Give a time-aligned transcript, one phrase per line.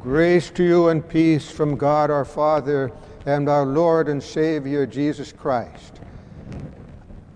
[0.00, 2.90] Grace to you and peace from God our Father
[3.26, 6.00] and our Lord and Savior Jesus Christ.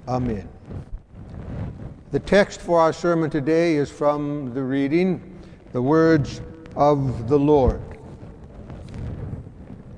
[0.08, 0.48] Amen.
[2.10, 5.38] The text for our sermon today is from the reading,
[5.72, 6.40] the words
[6.74, 7.82] of the Lord.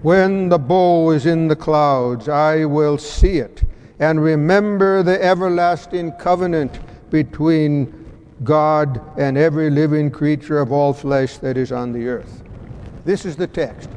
[0.03, 3.63] When the bow is in the clouds, I will see it
[4.01, 6.81] and remember the everlasting covenant
[7.11, 7.93] between
[8.43, 12.43] God and every living creature of all flesh that is on the earth.
[13.07, 13.89] This is the text.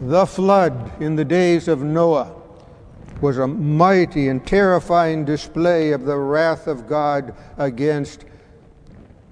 [0.00, 2.34] The flood in the days of Noah
[3.20, 8.24] was a mighty and terrifying display of the wrath of God against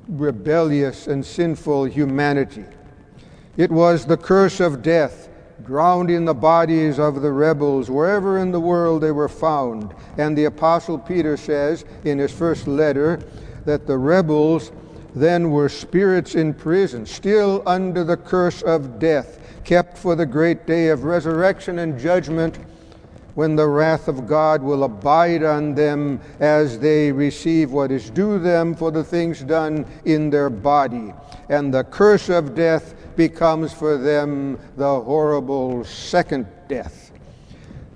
[0.09, 2.67] rebellious and sinful humanity.
[3.57, 5.31] It was the curse of death,
[5.65, 9.95] drowning the bodies of the rebels wherever in the world they were found.
[10.19, 13.21] And the Apostle Peter says in his first letter
[13.69, 14.73] that the rebels
[15.15, 20.67] then were spirits in prison, still under the curse of death, kept for the great
[20.67, 22.57] day of resurrection and judgment
[23.35, 28.39] when the wrath of God will abide on them as they receive what is due
[28.39, 31.13] them for the things done in their body.
[31.51, 37.13] And the curse of death becomes for them the horrible second death.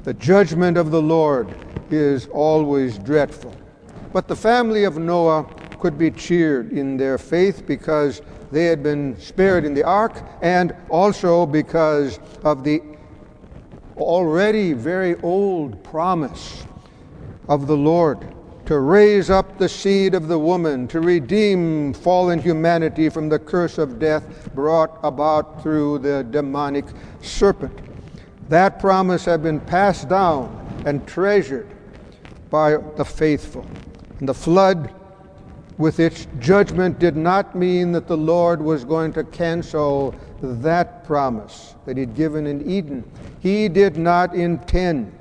[0.05, 1.49] The judgment of the Lord
[1.91, 3.57] is always dreadful.
[4.13, 5.47] But the family of Noah
[5.83, 10.73] could be cheered in their faith because they had been spared in the ark and
[10.89, 12.81] also because of the
[13.97, 16.65] already very old promise
[17.49, 18.33] of the Lord
[18.67, 23.77] to raise up the seed of the woman, to redeem fallen humanity from the curse
[23.77, 26.85] of death brought about through the demonic
[27.23, 27.77] serpent.
[28.49, 31.69] That promise had been passed down and treasured
[32.51, 33.67] by the faithful.
[34.21, 34.95] And the flood,
[35.83, 41.75] with its judgment, did not mean that the Lord was going to cancel that promise
[41.87, 43.05] that he'd given in Eden.
[43.41, 45.13] He did not intend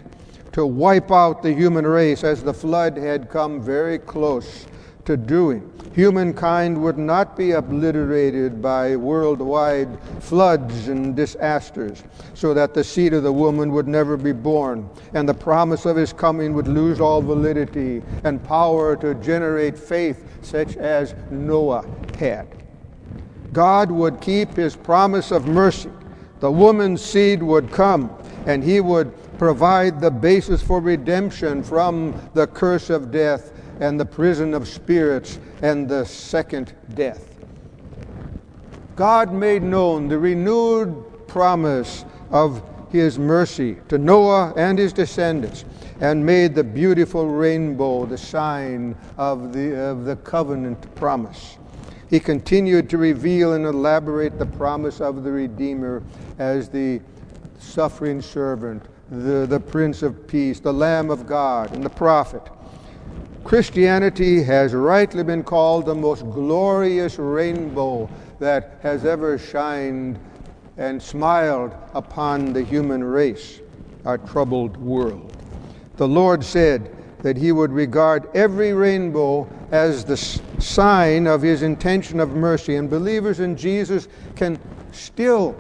[0.51, 4.67] to wipe out the human race as the flood had come very close
[5.05, 5.67] to doing.
[5.93, 12.03] Humankind would not be obliterated by worldwide floods and disasters,
[12.33, 15.97] so that the seed of the woman would never be born, and the promise of
[15.97, 21.85] his coming would lose all validity and power to generate faith such as Noah
[22.17, 22.47] had.
[23.51, 25.91] God would keep his promise of mercy.
[26.39, 28.09] The woman's seed would come,
[28.45, 34.05] and he would provide the basis for redemption from the curse of death and the
[34.05, 37.27] prison of spirits and the second death.
[38.95, 45.65] God made known the renewed promise of his mercy to Noah and his descendants
[45.99, 51.57] and made the beautiful rainbow the sign of the, of the covenant promise.
[52.09, 56.03] He continued to reveal and elaborate the promise of the Redeemer
[56.37, 57.01] as the
[57.59, 62.43] suffering servant, the, the Prince of Peace, the Lamb of God, and the prophet.
[63.43, 68.09] Christianity has rightly been called the most glorious rainbow
[68.39, 70.19] that has ever shined
[70.77, 73.59] and smiled upon the human race,
[74.05, 75.35] our troubled world.
[75.97, 80.17] The Lord said that He would regard every rainbow as the
[80.61, 82.75] sign of his intention of mercy.
[82.75, 84.59] And believers in Jesus can
[84.91, 85.55] still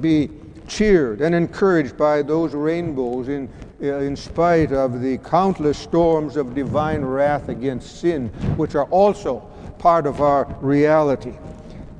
[0.00, 0.30] be
[0.66, 3.48] cheered and encouraged by those rainbows in,
[3.82, 9.40] Uh, in spite of the countless storms of divine wrath against sin, which are also
[9.78, 11.32] part of our reality.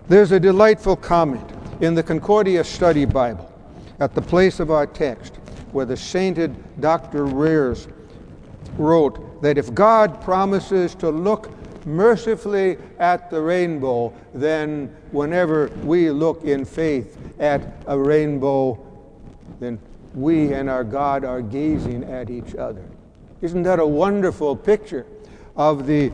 [0.07, 1.45] There's a delightful comment
[1.81, 3.53] in the Concordia Study Bible
[3.99, 5.35] at the place of our text
[5.73, 7.27] where the sainted Dr.
[7.27, 7.91] Roehrs
[8.79, 11.51] wrote that if God promises to look
[11.85, 18.79] mercifully at the rainbow, then whenever we look in faith at a rainbow,
[19.59, 19.81] then
[20.15, 22.85] we and our God are gazing at each other.
[23.41, 25.07] Isn't that a wonderful picture
[25.57, 26.13] of the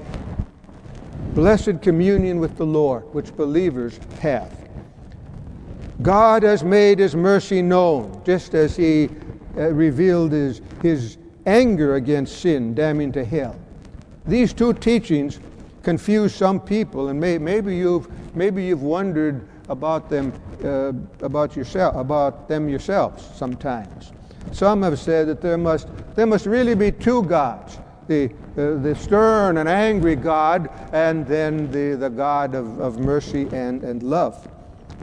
[1.34, 4.52] blessed communion with the Lord, which believers have?
[6.00, 9.08] God has made his mercy known, just as he
[9.56, 13.58] uh, revealed his, his anger against sin, damning to hell.
[14.26, 15.40] These two teachings
[15.82, 20.32] confuse some people, and may, maybe you've maybe you've wondered about them
[20.64, 20.92] uh,
[21.24, 24.12] about yourself about them yourselves sometimes.
[24.52, 27.78] Some have said that there must there must really be two gods.
[28.08, 33.46] The, uh, the stern and angry God, and then the, the God of, of mercy
[33.52, 34.48] and, and love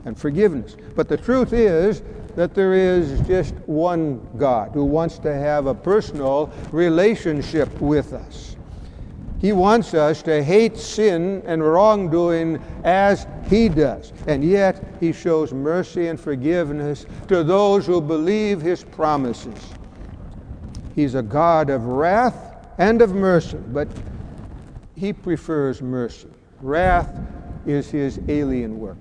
[0.04, 0.76] and forgiveness.
[0.96, 2.02] But the truth is
[2.34, 8.55] that there is just one God who wants to have a personal relationship with us.
[9.38, 14.12] He wants us to hate sin and wrongdoing as He does.
[14.26, 19.58] And yet, He shows mercy and forgiveness to those who believe His promises.
[20.94, 23.88] He's a God of wrath and of mercy, but
[24.94, 26.28] He prefers mercy.
[26.62, 27.14] Wrath
[27.66, 28.96] is His alien work.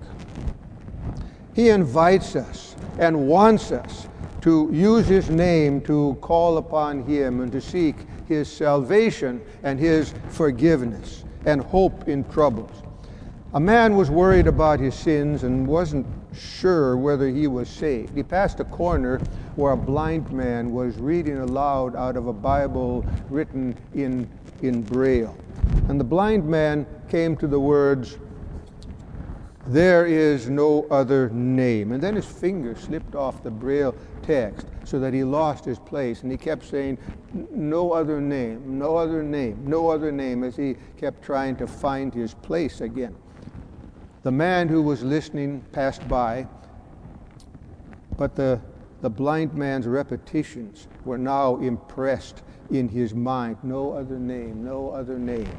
[1.53, 4.09] He invites us and wants us
[4.41, 7.95] to use His name to call upon Him and to seek
[8.27, 12.83] His salvation and His forgiveness and hope in troubles.
[13.53, 18.13] A man was worried about his sins and wasn't sure whether he was saved.
[18.13, 19.19] He passed a corner
[19.55, 24.29] where a blind man was reading aloud out of a Bible written in,
[24.61, 25.37] in Braille.
[25.87, 28.17] And the blind man came to the words,
[29.67, 31.91] there is no other name.
[31.91, 36.21] And then his finger slipped off the Braille text so that he lost his place.
[36.21, 36.97] And he kept saying,
[37.33, 42.13] No other name, no other name, no other name, as he kept trying to find
[42.13, 43.15] his place again.
[44.23, 46.47] The man who was listening passed by,
[48.17, 48.61] but the,
[49.01, 53.57] the blind man's repetitions were now impressed in his mind.
[53.63, 55.51] No other name, no other name.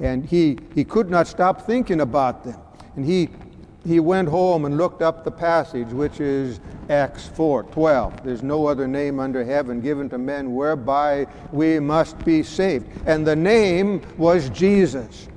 [0.00, 2.60] And he, he could not stop thinking about them.
[2.96, 3.28] And he,
[3.86, 8.24] he went home and looked up the passage, which is Acts 4 12.
[8.24, 12.86] There's no other name under heaven given to men whereby we must be saved.
[13.06, 15.28] And the name was Jesus.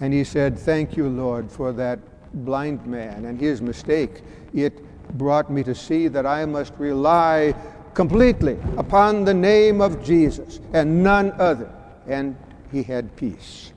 [0.00, 1.98] And he said, Thank you, Lord, for that
[2.44, 4.22] blind man and his mistake.
[4.52, 4.82] It
[5.16, 7.54] brought me to see that I must rely
[7.94, 11.72] completely upon the name of Jesus and none other.
[12.06, 12.36] And
[12.72, 13.73] he had peace.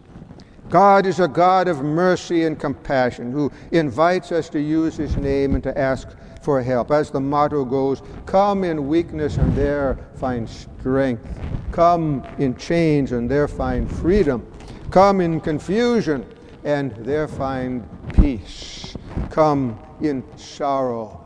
[0.70, 5.56] God is a God of mercy and compassion who invites us to use his name
[5.56, 6.10] and to ask
[6.42, 6.92] for help.
[6.92, 11.26] As the motto goes, come in weakness and there find strength.
[11.72, 14.46] Come in chains and there find freedom.
[14.92, 16.26] Come in confusion
[16.66, 18.96] and there find peace.
[19.30, 21.26] Come in sorrow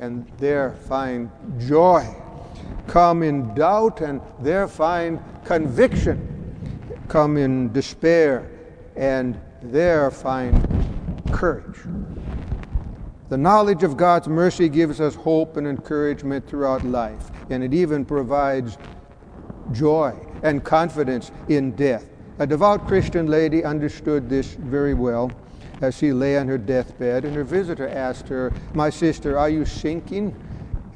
[0.00, 2.04] and there find joy.
[2.88, 6.26] Come in doubt and there find conviction.
[7.06, 8.50] Come in despair
[9.00, 10.62] and there find
[11.32, 11.78] courage.
[13.30, 18.04] The knowledge of God's mercy gives us hope and encouragement throughout life, and it even
[18.04, 18.76] provides
[19.72, 22.04] joy and confidence in death.
[22.40, 25.32] A devout Christian lady understood this very well
[25.80, 29.64] as she lay on her deathbed, and her visitor asked her, My sister, are you
[29.64, 30.34] sinking?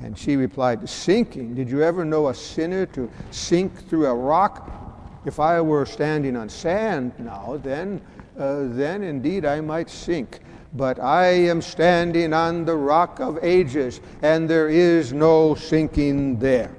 [0.02, 1.54] And she replied, Sinking?
[1.54, 4.83] Did you ever know a sinner to sink through a rock?
[5.24, 8.02] If I were standing on sand now, then,
[8.38, 10.40] uh, then indeed I might sink.
[10.74, 16.74] But I am standing on the rock of ages, and there is no sinking there.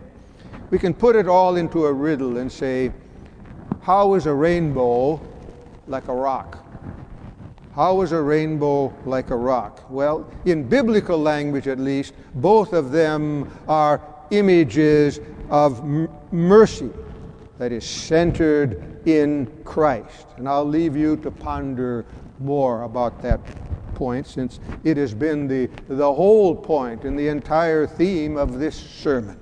[0.69, 2.91] We can put it all into a riddle and say,
[3.81, 5.19] How is a rainbow
[5.87, 6.63] like a rock?
[7.73, 9.89] How is a rainbow like a rock?
[9.89, 14.01] Well, in biblical language at least, both of them are
[14.31, 15.19] images
[15.49, 15.83] of
[16.31, 16.91] mercy
[17.57, 20.27] that is centered in Christ.
[20.37, 22.05] And I'll leave you to ponder
[22.39, 23.39] more about that
[23.95, 28.75] point since it has been the, the whole point and the entire theme of this
[28.75, 29.39] sermon.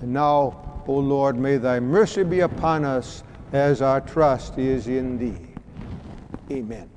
[0.00, 3.22] And now, O Lord, may thy mercy be upon us
[3.52, 5.54] as our trust is in thee.
[6.50, 6.95] Amen.